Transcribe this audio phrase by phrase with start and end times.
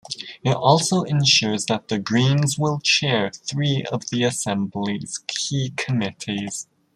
[0.43, 6.65] It also ensures that the Greens will Chair three of the Assembly's key committees.